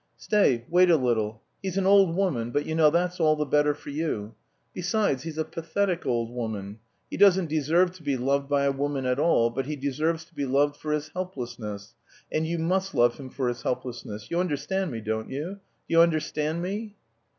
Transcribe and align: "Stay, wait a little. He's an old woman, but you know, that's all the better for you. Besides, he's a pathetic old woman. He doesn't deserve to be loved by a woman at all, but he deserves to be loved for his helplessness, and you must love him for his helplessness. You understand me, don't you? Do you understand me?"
"Stay, 0.17 0.65
wait 0.67 0.89
a 0.89 0.97
little. 0.97 1.43
He's 1.61 1.77
an 1.77 1.85
old 1.85 2.15
woman, 2.15 2.49
but 2.49 2.65
you 2.65 2.73
know, 2.73 2.89
that's 2.89 3.19
all 3.19 3.35
the 3.35 3.45
better 3.45 3.75
for 3.75 3.91
you. 3.91 4.33
Besides, 4.73 5.21
he's 5.21 5.37
a 5.37 5.45
pathetic 5.45 6.07
old 6.07 6.31
woman. 6.31 6.79
He 7.11 7.17
doesn't 7.17 7.49
deserve 7.49 7.91
to 7.91 8.01
be 8.01 8.17
loved 8.17 8.49
by 8.49 8.63
a 8.63 8.71
woman 8.71 9.05
at 9.05 9.19
all, 9.19 9.51
but 9.51 9.67
he 9.67 9.75
deserves 9.75 10.25
to 10.25 10.33
be 10.33 10.47
loved 10.47 10.75
for 10.75 10.91
his 10.91 11.09
helplessness, 11.09 11.93
and 12.31 12.47
you 12.47 12.57
must 12.57 12.95
love 12.95 13.17
him 13.19 13.29
for 13.29 13.47
his 13.47 13.61
helplessness. 13.61 14.31
You 14.31 14.39
understand 14.39 14.89
me, 14.89 15.01
don't 15.01 15.29
you? 15.29 15.57
Do 15.59 15.59
you 15.89 16.01
understand 16.01 16.63
me?" 16.63 16.95